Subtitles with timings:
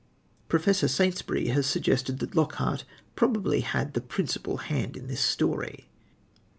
[0.49, 5.89] Professor Saintsbury has suggested that Lockhart probably had the principal hand in this story.